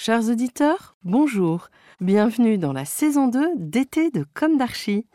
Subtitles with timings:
[0.00, 1.70] Chers auditeurs, bonjour.
[2.00, 5.08] Bienvenue dans la saison 2 d'été de Comme d'Archie,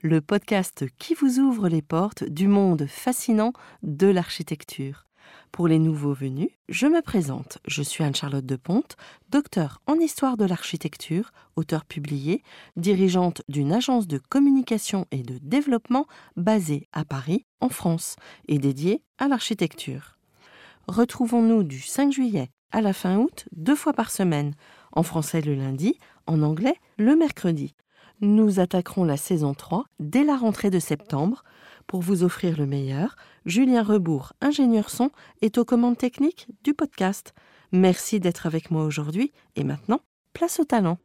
[0.00, 5.04] le podcast qui vous ouvre les portes du monde fascinant de l'architecture.
[5.52, 7.58] Pour les nouveaux venus, je me présente.
[7.66, 8.96] Je suis Anne-Charlotte de Ponte,
[9.28, 12.42] docteur en histoire de l'architecture, auteur publié,
[12.76, 18.16] dirigeante d'une agence de communication et de développement basée à Paris, en France,
[18.48, 20.16] et dédiée à l'architecture.
[20.88, 24.54] Retrouvons-nous du 5 juillet à la fin août, deux fois par semaine,
[24.92, 27.74] en français le lundi, en anglais le mercredi.
[28.20, 31.42] Nous attaquerons la saison 3 dès la rentrée de septembre.
[31.86, 37.34] Pour vous offrir le meilleur, Julien Rebourg, ingénieur son, est aux commandes techniques du podcast.
[37.72, 40.00] Merci d'être avec moi aujourd'hui et maintenant,
[40.34, 40.98] place au talent.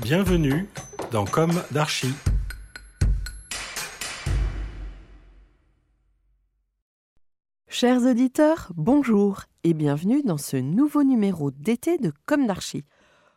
[0.00, 0.68] Bienvenue
[1.10, 2.14] dans Comme d'Archie.
[7.78, 12.50] Chers auditeurs, bonjour et bienvenue dans ce nouveau numéro d'été de Comme.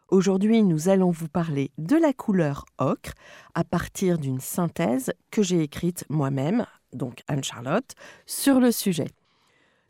[0.08, 3.12] Aujourd'hui, nous allons vous parler de la couleur ocre
[3.54, 9.10] à partir d'une synthèse que j'ai écrite moi-même, donc Anne-Charlotte, sur le sujet.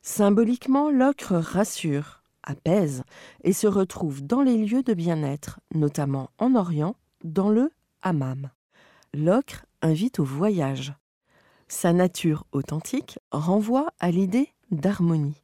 [0.01, 3.03] Symboliquement, l'ocre rassure, apaise
[3.43, 7.69] et se retrouve dans les lieux de bien-être, notamment en Orient, dans le
[8.01, 8.49] hammam.
[9.13, 10.95] L'ocre invite au voyage.
[11.71, 15.43] Sa nature authentique renvoie à l'idée d'harmonie.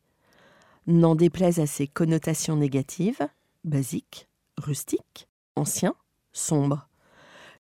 [0.88, 3.28] N'en déplaise à ses connotations négatives,
[3.64, 5.94] basiques, rustique, ancien,
[6.34, 6.90] sombre.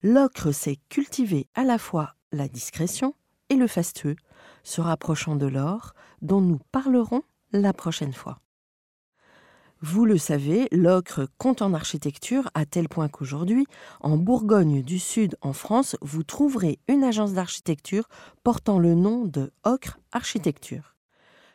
[0.03, 3.15] L'ocre sait cultiver à la fois la discrétion
[3.51, 4.17] et le fastueux,
[4.63, 7.23] se rapprochant de l'or, dont nous parlerons
[7.53, 8.41] la prochaine fois.
[9.87, 13.67] Vous le savez, l'ocre compte en architecture à tel point qu'aujourd'hui,
[14.00, 18.09] en Bourgogne du Sud, en France, vous trouverez une agence d'architecture
[18.44, 20.94] portant le nom de Ocre Architecture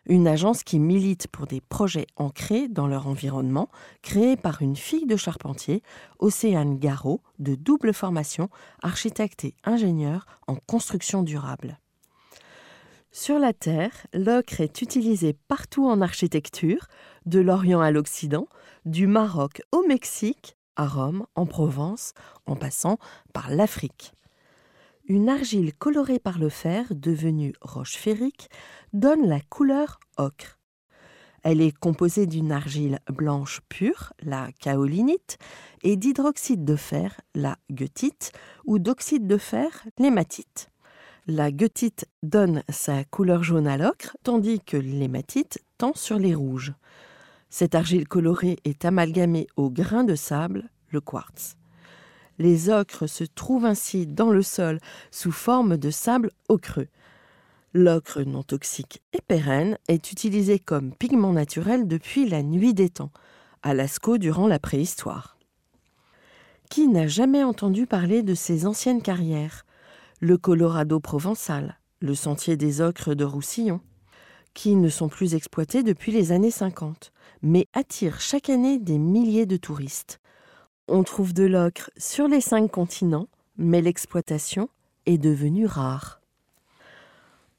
[0.06, 3.70] une agence qui milite pour des projets ancrés dans leur environnement,
[4.02, 5.84] créée par une fille de charpentier,
[6.18, 8.50] Océane Garot, de double formation,
[8.82, 11.80] architecte et ingénieur en construction durable.
[13.12, 16.88] Sur la Terre, l'ocre est utilisé partout en architecture,
[17.26, 18.48] de l'Orient à l'Occident,
[18.86, 22.14] du Maroc au Mexique, à Rome, en Provence,
[22.46, 22.98] en passant
[23.34, 24.14] par l'Afrique
[25.10, 28.48] une argile colorée par le fer, devenue roche ferrique,
[28.94, 30.60] donne la couleur ocre.
[31.42, 35.38] Elle est composée d'une argile blanche pure, la kaolinite,
[35.82, 38.34] et d'hydroxyde de fer, la goethite,
[38.66, 40.70] ou d'oxyde de fer, l'hématite.
[41.32, 46.74] La goethite donne sa couleur jaune à l'ocre, tandis que l'hématite tend sur les rouges.
[47.52, 51.56] Cette argile colorée est amalgamée au grain de sable, le quartz.
[52.40, 54.80] Les ocres se trouvent ainsi dans le sol
[55.12, 56.88] sous forme de sable ocreux.
[57.76, 63.12] L'ocre non toxique et pérenne est utilisé comme pigment naturel depuis la nuit des temps,
[63.62, 65.38] à Lascaux durant la préhistoire.
[66.72, 69.64] Qui n'a jamais entendu parler de ces anciennes carrières?
[70.22, 73.80] Le Colorado provençal, le sentier des ocres de Roussillon,
[74.54, 79.46] qui ne sont plus exploités depuis les années 50, mais attirent chaque année des milliers
[79.46, 80.20] de touristes.
[80.90, 84.68] On trouve de l'ocre sur les cinq continents, mais l'exploitation
[85.06, 86.20] est devenue rare.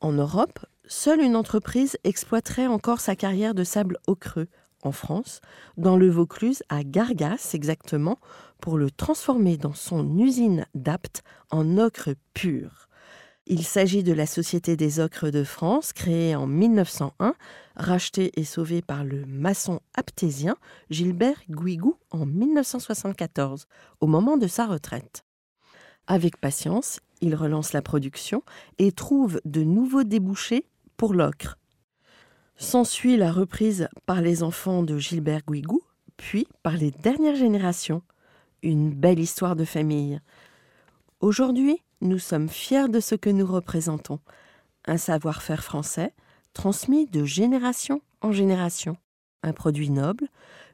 [0.02, 4.48] En Europe, seule une entreprise exploiterait encore sa carrière de sable ocreux,
[4.82, 5.40] en France,
[5.76, 8.18] dans le Vaucluse à Gargas exactement,
[8.60, 12.88] pour le transformer dans son usine d'Apt en ocre pur.
[13.46, 17.34] Il s'agit de la Société des ocres de France, créée en 1901,
[17.74, 20.56] rachetée et sauvée par le maçon aptésien
[20.90, 23.66] Gilbert Guigou en 1974,
[24.00, 25.24] au moment de sa retraite.
[26.06, 28.42] Avec patience, il relance la production
[28.78, 30.66] et trouve de nouveaux débouchés
[30.96, 31.59] pour l'ocre.
[32.60, 35.80] S'ensuit la reprise par les enfants de Gilbert Guigou,
[36.18, 38.02] puis par les dernières générations.
[38.62, 40.20] Une belle histoire de famille.
[41.20, 44.20] Aujourd'hui, nous sommes fiers de ce que nous représentons,
[44.84, 46.12] un savoir-faire français
[46.52, 48.98] transmis de génération en génération,
[49.42, 50.28] un produit noble,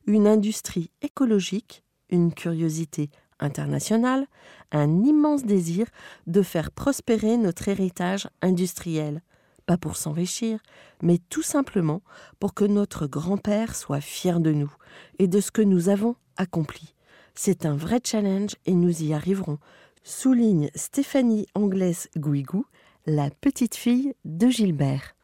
[0.09, 4.27] une industrie écologique, une curiosité internationale,
[4.73, 5.87] un immense désir
[6.27, 9.23] de faire prospérer notre héritage industriel,
[9.67, 10.61] pas pour s'enrichir,
[11.03, 12.03] mais tout simplement
[12.39, 14.73] pour que notre grand-père soit fier de nous
[15.19, 16.95] et de ce que nous avons accompli.
[17.35, 19.59] C'est un vrai challenge et nous y arriverons,
[20.05, 22.65] souligne Stéphanie Anglaise Gouigou,
[23.07, 25.15] la petite fille de Gilbert.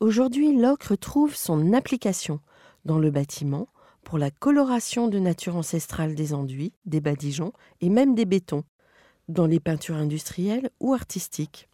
[0.00, 2.40] Aujourd'hui, l'ocre trouve son application
[2.84, 3.68] dans le bâtiment
[4.04, 8.64] pour la coloration de nature ancestrale des enduits, des badigeons et même des bétons,
[9.28, 11.68] dans les peintures industrielles ou artistiques.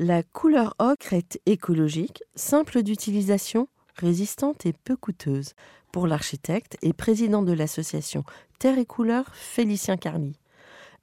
[0.00, 3.66] La couleur ocre est écologique, simple d'utilisation,
[3.96, 5.54] résistante et peu coûteuse
[5.90, 8.22] pour l'architecte et président de l'association
[8.60, 10.38] Terre et Couleur, Félicien Carly.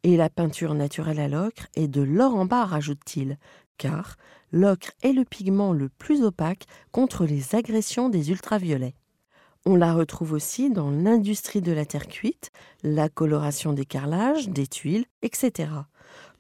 [0.04, 3.38] Et la peinture naturelle à l'ocre est de l'or en bas, rajoute-t-il,
[3.78, 4.16] car
[4.54, 8.96] l'ocre est le pigment le plus opaque contre les agressions des ultraviolets.
[9.66, 12.52] On la retrouve aussi dans l'industrie de la terre cuite,
[12.82, 15.68] la coloration des carrelages, des tuiles, etc.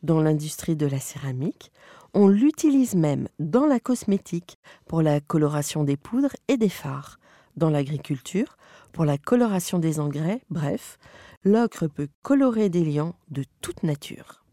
[0.03, 1.71] Dans l'industrie de la céramique,
[2.13, 7.19] on l'utilise même dans la cosmétique pour la coloration des poudres et des fards.
[7.57, 8.57] Dans l'agriculture,
[8.91, 10.97] pour la coloration des engrais, bref,
[11.43, 14.45] l'ocre peut colorer des liants de toute nature.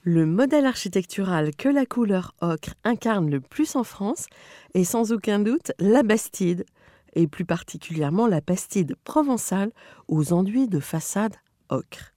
[0.00, 4.26] Le modèle architectural que la couleur ocre incarne le plus en France
[4.74, 6.64] est sans aucun doute la Bastide,
[7.14, 9.72] et plus particulièrement la Bastide provençale
[10.08, 11.36] aux enduits de façade
[11.68, 12.13] ocre.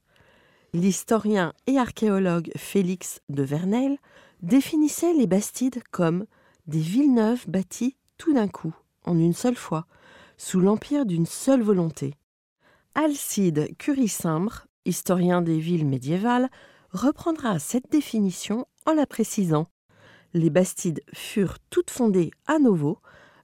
[0.74, 3.96] L'historien et archéologue Félix de Vernel
[4.42, 6.26] définissait les Bastides comme
[6.66, 8.74] des villes neuves bâties tout d'un coup,
[9.04, 9.86] en une seule fois,
[10.36, 12.14] sous l'empire d'une seule volonté.
[12.94, 16.50] Alcide Curie-Simbre, historien des villes médiévales,
[16.92, 19.68] reprendra cette définition en la précisant.
[20.34, 22.98] Les Bastides furent toutes fondées à nouveau,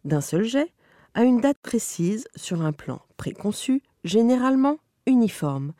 [0.05, 0.75] d'un seul jet,
[1.15, 4.77] à une date précise sur un plan préconçu, généralement
[5.07, 5.73] uniforme,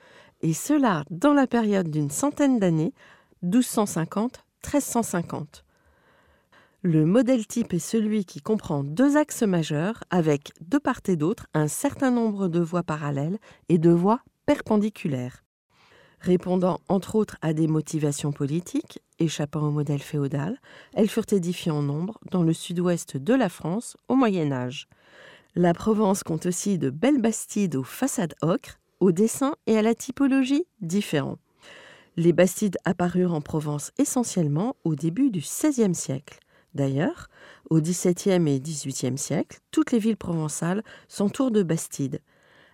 [0.45, 2.93] et cela dans la période d'une centaine d'années,
[3.45, 5.63] 1250-1350.
[6.83, 11.47] Le modèle type est celui qui comprend deux axes majeurs avec de part et d'autre
[11.55, 13.39] un certain nombre de voies parallèles
[13.71, 15.45] et de voies perpendiculaires.
[16.21, 20.61] Répondant entre autres à des motivations politiques, échappant au modèle féodal,
[20.93, 24.89] elles furent édifiées en nombre dans le sud-ouest de la France au Moyen Âge.
[25.55, 29.95] La Provence compte aussi de belles bastides aux façades ocre, au dessin et à la
[29.95, 31.39] typologie différents.
[32.17, 36.39] Les bastides apparurent en Provence essentiellement au début du XVIe siècle.
[36.75, 37.29] D'ailleurs,
[37.71, 42.21] au XVIIe et XVIIIe siècle, toutes les villes provençales s'entourent de bastides.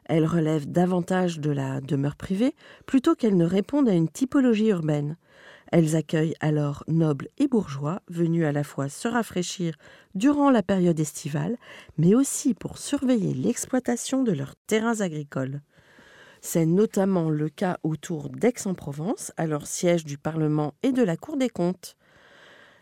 [0.05, 5.17] Elles relèvent davantage de la demeure privée plutôt qu'elles ne répondent à une typologie urbaine.
[5.71, 9.75] Elles accueillent alors nobles et bourgeois venus à la fois se rafraîchir
[10.15, 11.57] durant la période estivale,
[11.97, 15.61] mais aussi pour surveiller l'exploitation de leurs terrains agricoles.
[16.41, 21.51] C'est notamment le cas autour d'Aix-en-Provence, alors siège du Parlement et de la Cour des
[21.51, 21.97] comptes.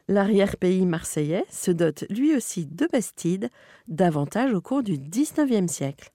[0.06, 3.50] L'arrière-pays marseillais se dote lui aussi de bastides,
[3.88, 6.12] davantage au cours du XIXe siècle.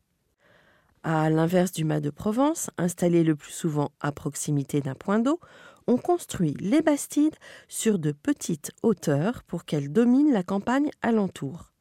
[1.04, 5.40] À l'inverse du mât de Provence, installé le plus souvent à proximité d'un point d'eau,
[5.86, 7.36] on construit les bastides
[7.68, 11.73] sur de petites hauteurs pour qu'elles dominent la campagne alentour.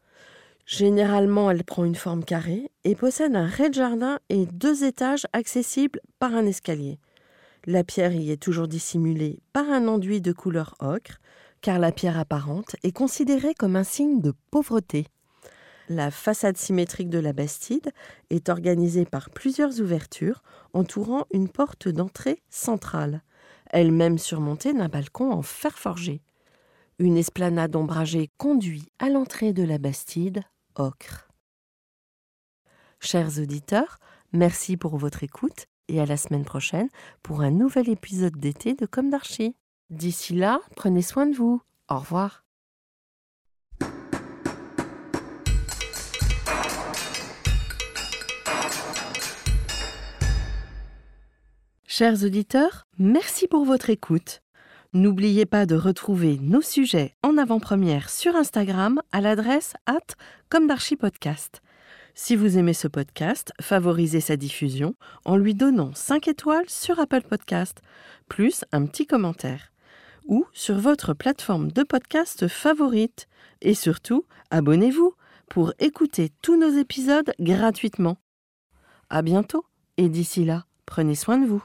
[0.67, 6.35] Généralement, elle prend une forme carrée et possède un rez-de-jardin et deux étages accessibles par
[6.35, 6.99] un escalier.
[7.67, 11.19] La pierre y est toujours dissimulée par un enduit de couleur ocre,
[11.61, 15.07] car la pierre apparente est considérée comme un signe de pauvreté.
[15.89, 17.91] La façade symétrique de la bastide
[18.31, 23.23] est organisée par plusieurs ouvertures entourant une porte d'entrée centrale
[23.73, 26.21] elle-même surmontée d'un balcon en fer forgé.
[26.99, 30.43] Une esplanade ombragée conduit à l'entrée de la Bastide,
[30.75, 31.29] ocre.
[33.01, 33.99] Chers auditeurs,
[34.33, 36.89] merci pour votre écoute et à la semaine prochaine
[37.23, 39.57] pour un nouvel épisode d'été de Comme d'Archie.
[39.91, 41.61] D'ici là, prenez soin de vous.
[41.89, 42.45] Au revoir.
[51.87, 54.43] Chers auditeurs, merci pour votre écoute.
[54.95, 60.01] N'oubliez pas de retrouver nos sujets en avant-première sur Instagram à l'adresse at
[60.51, 60.71] comme
[61.01, 61.63] podcast.
[62.15, 64.95] Si vous aimez ce podcast, favorisez sa diffusion
[65.25, 67.81] en lui donnant 5 étoiles sur Apple Podcast,
[68.29, 69.73] plus un petit commentaire,
[70.27, 73.29] ou sur votre plateforme de podcast favorite.
[73.63, 75.15] Et surtout, abonnez-vous
[75.49, 78.19] pour écouter tous nos épisodes gratuitement.
[79.09, 79.65] À bientôt,
[79.97, 81.65] et d'ici là, prenez soin de vous.